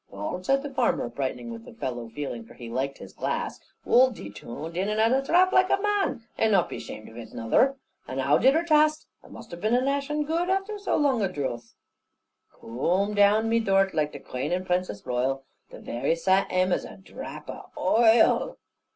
[0.09, 4.31] "Wull," said the farmer, brightening with fellow feeling, for he liked his glass, "Wull, thee
[4.31, 7.31] toorned in and had a drap, laike a man, and not be shamed of it
[7.35, 7.75] nother.
[8.07, 9.05] And how did her tast?
[9.21, 11.75] A must have been nation good, after so long a drouth!"
[12.51, 16.83] "Coom'd down my drort, like the Quane and Princess Royal, The very sa am as
[16.83, 18.57] a drap of oi al!"